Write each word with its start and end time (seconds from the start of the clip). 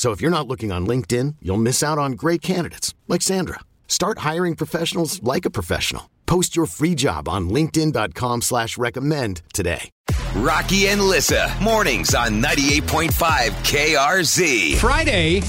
So 0.00 0.12
if 0.12 0.22
you're 0.22 0.30
not 0.30 0.48
looking 0.48 0.72
on 0.72 0.86
LinkedIn, 0.86 1.36
you'll 1.42 1.58
miss 1.58 1.82
out 1.82 1.98
on 1.98 2.12
great 2.12 2.40
candidates 2.40 2.94
like 3.06 3.20
Sandra. 3.20 3.60
Start 3.86 4.20
hiring 4.20 4.56
professionals 4.56 5.22
like 5.22 5.44
a 5.44 5.50
professional. 5.50 6.08
Post 6.24 6.56
your 6.56 6.64
free 6.64 6.94
job 6.94 7.28
on 7.28 7.50
LinkedIn.com 7.50 8.40
slash 8.40 8.78
recommend 8.78 9.42
today. 9.52 9.90
Rocky 10.34 10.88
and 10.88 11.02
Lissa, 11.02 11.54
mornings 11.60 12.14
on 12.14 12.40
98.5 12.40 13.10
KRZ. 13.50 14.76
Friday, 14.76 15.42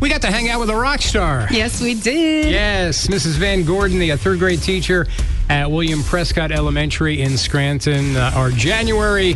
we 0.00 0.10
got 0.10 0.20
to 0.20 0.30
hang 0.30 0.50
out 0.50 0.60
with 0.60 0.68
a 0.68 0.76
rock 0.76 1.00
star. 1.00 1.48
Yes, 1.50 1.80
we 1.80 1.94
did. 1.94 2.52
Yes, 2.52 3.06
Mrs. 3.06 3.38
Van 3.38 3.62
Gorden, 3.62 3.98
the 3.98 4.12
uh, 4.12 4.18
third 4.18 4.38
grade 4.38 4.60
teacher 4.60 5.06
at 5.48 5.70
William 5.70 6.02
Prescott 6.02 6.52
Elementary 6.52 7.22
in 7.22 7.38
Scranton. 7.38 8.16
Uh, 8.16 8.32
our 8.34 8.50
January 8.50 9.34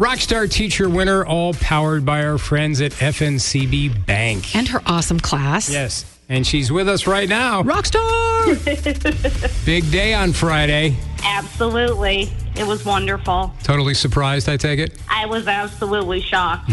Rockstar 0.00 0.50
Teacher 0.50 0.88
winner, 0.88 1.26
all 1.26 1.52
powered 1.52 2.06
by 2.06 2.24
our 2.24 2.38
friends 2.38 2.80
at 2.80 2.92
FNCB 2.92 4.06
Bank. 4.06 4.56
And 4.56 4.66
her 4.68 4.80
awesome 4.86 5.20
class. 5.20 5.70
Yes. 5.70 6.06
And 6.26 6.46
she's 6.46 6.72
with 6.72 6.88
us 6.88 7.06
right 7.06 7.28
now. 7.28 7.62
Rockstar! 7.62 8.06
Big 9.66 9.90
day 9.90 10.14
on 10.14 10.32
Friday. 10.32 10.96
Absolutely. 11.22 12.32
It 12.60 12.66
was 12.66 12.84
wonderful. 12.84 13.54
Totally 13.62 13.94
surprised, 13.94 14.46
I 14.46 14.58
take 14.58 14.78
it? 14.80 14.92
I 15.08 15.24
was 15.24 15.48
absolutely 15.48 16.20
shocked. 16.20 16.70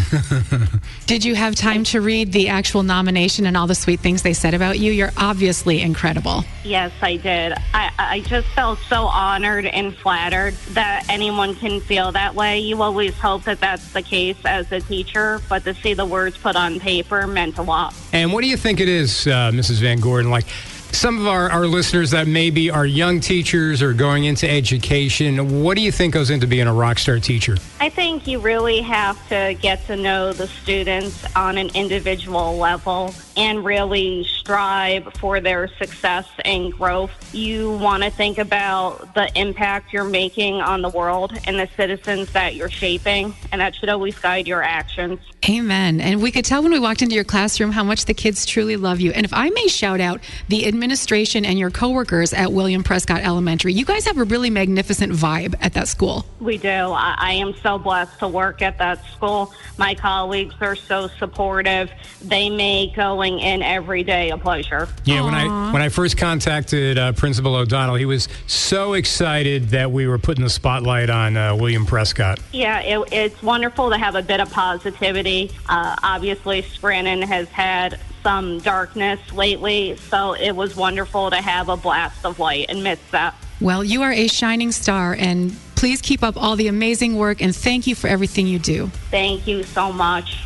Did 1.05 1.23
you 1.23 1.33
have 1.33 1.55
time 1.55 1.85
to 1.85 2.01
read 2.01 2.33
the 2.33 2.49
actual 2.49 2.83
nomination 2.83 3.45
and 3.45 3.55
all 3.55 3.67
the 3.67 3.73
sweet 3.75 4.01
things 4.01 4.21
they 4.21 4.33
said 4.33 4.53
about 4.53 4.79
you? 4.79 4.91
You're 4.91 5.13
obviously 5.15 5.79
incredible. 5.79 6.43
yes, 6.65 6.91
I 7.01 7.15
did. 7.15 7.53
I, 7.73 7.89
I 7.97 8.19
just 8.19 8.49
felt 8.49 8.79
so 8.89 9.05
honored 9.05 9.65
and 9.65 9.95
flattered 9.95 10.55
that 10.71 11.05
anyone 11.07 11.55
can 11.55 11.79
feel 11.79 12.11
that 12.11 12.35
way. 12.35 12.59
You 12.59 12.81
always 12.81 13.17
hope 13.17 13.43
that 13.43 13.61
that's 13.61 13.93
the 13.93 14.01
case 14.01 14.35
as 14.43 14.69
a 14.73 14.81
teacher, 14.81 15.39
but 15.47 15.63
to 15.63 15.73
see 15.73 15.93
the 15.93 16.05
words 16.05 16.37
put 16.37 16.57
on 16.57 16.81
paper 16.81 17.27
meant 17.27 17.57
a 17.59 17.63
lot. 17.63 17.95
And 18.11 18.33
what 18.33 18.41
do 18.41 18.49
you 18.49 18.57
think 18.57 18.81
it 18.81 18.89
is, 18.89 19.25
uh, 19.25 19.51
Mrs. 19.53 19.79
Van 19.79 19.99
Gorden? 20.01 20.29
Like 20.29 20.47
some 20.91 21.19
of 21.19 21.27
our, 21.27 21.49
our 21.49 21.67
listeners 21.67 22.11
that 22.11 22.27
maybe 22.27 22.69
are 22.69 22.85
young 22.85 23.19
teachers 23.19 23.81
or 23.81 23.93
going 23.93 24.25
into 24.25 24.49
education, 24.49 25.63
what 25.63 25.75
do 25.75 25.81
you 25.81 25.91
think 25.91 26.13
goes 26.13 26.29
into 26.29 26.47
being 26.47 26.67
a 26.67 26.73
rock 26.73 26.97
star 26.97 27.19
teacher? 27.19 27.55
I 27.79 27.89
think 27.89 28.27
you 28.27 28.39
really 28.39 28.81
have 28.81 29.17
to 29.29 29.55
get 29.61 29.85
to 29.87 29.95
know 29.95 30.33
the 30.33 30.47
students 30.47 31.25
on 31.35 31.57
an 31.57 31.69
individual 31.75 32.57
level 32.57 33.13
and 33.35 33.63
really 33.63 34.23
strive 34.23 35.13
for 35.15 35.39
their 35.39 35.67
success 35.67 36.27
and 36.45 36.73
growth. 36.73 37.11
You 37.33 37.77
want 37.77 38.03
to 38.03 38.09
think 38.09 38.37
about 38.37 39.13
the 39.13 39.29
impact 39.39 39.93
you're 39.93 40.03
making 40.03 40.61
on 40.61 40.81
the 40.81 40.89
world 40.89 41.37
and 41.45 41.59
the 41.59 41.69
citizens 41.75 42.31
that 42.31 42.55
you're 42.55 42.69
shaping, 42.69 43.35
and 43.51 43.61
that 43.61 43.75
should 43.75 43.89
always 43.89 44.17
guide 44.17 44.47
your 44.47 44.63
actions. 44.63 45.19
Amen. 45.49 46.01
And 46.01 46.21
we 46.21 46.31
could 46.31 46.43
tell 46.43 46.61
when 46.61 46.73
we 46.73 46.79
walked 46.79 47.01
into 47.01 47.15
your 47.15 47.23
classroom 47.23 47.71
how 47.71 47.83
much 47.83 48.03
the 48.03 48.13
kids 48.13 48.45
truly 48.45 48.75
love 48.75 48.99
you. 48.99 49.11
And 49.11 49.25
if 49.25 49.33
I 49.33 49.49
may 49.49 49.67
shout 49.67 50.01
out 50.01 50.19
the 50.49 50.67
administration 50.67 51.45
and 51.45 51.57
your 51.57 51.71
coworkers 51.71 52.33
at 52.33 52.51
William 52.51 52.83
Prescott 52.83 53.21
Elementary, 53.21 53.71
you 53.71 53.85
guys 53.85 54.05
have 54.05 54.17
a 54.17 54.25
really 54.25 54.49
magnificent 54.49 55.13
vibe 55.13 55.55
at 55.61 55.73
that 55.75 55.87
school. 55.87 56.25
We 56.41 56.57
do. 56.57 56.67
I, 56.67 57.15
I 57.17 57.33
am 57.33 57.53
so 57.63 57.77
blessed 57.77 58.19
to 58.19 58.27
work 58.27 58.61
at 58.61 58.77
that 58.79 59.05
school. 59.05 59.53
My 59.77 59.95
colleagues 59.95 60.55
are 60.59 60.75
so 60.75 61.07
supportive. 61.07 61.91
They 62.21 62.49
make 62.49 62.95
going 62.95 63.39
in 63.39 63.61
every 63.61 64.03
day 64.03 64.31
a 64.31 64.37
pleasure. 64.37 64.89
Yeah, 65.05 65.23
when 65.23 65.33
I 65.33 65.71
when 65.71 65.81
I 65.81 65.89
first 65.89 66.17
contacted 66.17 66.97
uh, 66.97 67.13
Principal 67.13 67.55
O'Donnell, 67.55 67.95
he 67.95 68.05
was 68.05 68.27
so 68.47 68.93
excited 68.93 69.69
that 69.69 69.91
we 69.91 70.07
were 70.07 70.17
putting 70.17 70.43
the 70.43 70.49
spotlight 70.49 71.09
on 71.09 71.37
uh, 71.37 71.55
William 71.55 71.85
Prescott. 71.85 72.39
Yeah, 72.51 72.79
it, 72.81 73.07
it's 73.11 73.41
wonderful 73.41 73.89
to 73.91 73.97
have 73.97 74.15
a 74.15 74.21
bit 74.21 74.41
of 74.41 74.51
positivity. 74.51 75.36
Uh, 75.69 75.95
obviously, 76.03 76.61
Scranton 76.61 77.21
has 77.21 77.47
had 77.49 77.99
some 78.23 78.59
darkness 78.59 79.19
lately, 79.33 79.95
so 80.09 80.33
it 80.33 80.51
was 80.51 80.75
wonderful 80.75 81.29
to 81.29 81.37
have 81.37 81.69
a 81.69 81.77
blast 81.77 82.25
of 82.25 82.39
light 82.39 82.65
amidst 82.69 83.09
that. 83.11 83.35
Well, 83.61 83.83
you 83.83 84.01
are 84.03 84.11
a 84.11 84.27
shining 84.27 84.71
star, 84.71 85.15
and 85.17 85.55
please 85.75 86.01
keep 86.01 86.23
up 86.23 86.35
all 86.37 86.55
the 86.55 86.67
amazing 86.67 87.15
work. 87.15 87.41
And 87.41 87.55
thank 87.55 87.87
you 87.87 87.95
for 87.95 88.07
everything 88.07 88.45
you 88.47 88.59
do. 88.59 88.87
Thank 89.11 89.47
you 89.47 89.63
so 89.63 89.91
much. 89.91 90.39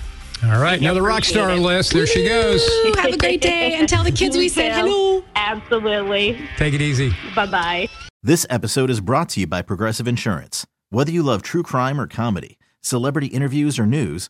All 0.43 0.59
right, 0.59 0.79
another 0.79 1.01
rock 1.03 1.19
appreciate 1.19 1.33
star 1.43 1.49
it. 1.51 1.59
list. 1.59 1.93
There 1.93 2.07
she 2.07 2.27
goes. 2.27 2.67
Have 2.97 3.13
a 3.13 3.17
great 3.17 3.41
day, 3.41 3.73
and 3.75 3.87
tell 3.87 4.03
the 4.03 4.11
kids 4.11 4.35
we 4.35 4.43
You 4.43 4.49
said 4.49 4.73
hello. 4.73 5.23
Absolutely. 5.35 6.39
Take 6.57 6.73
it 6.73 6.81
easy. 6.81 7.13
Bye 7.35 7.45
bye. 7.45 7.87
This 8.23 8.45
episode 8.49 8.89
is 8.89 9.01
brought 9.01 9.29
to 9.29 9.39
you 9.39 9.47
by 9.47 9.61
Progressive 9.61 10.07
Insurance. 10.07 10.65
Whether 10.89 11.11
you 11.11 11.21
love 11.23 11.41
true 11.41 11.63
crime 11.63 11.99
or 11.99 12.07
comedy, 12.07 12.57
celebrity 12.81 13.27
interviews 13.27 13.77
or 13.79 13.85
news, 13.85 14.29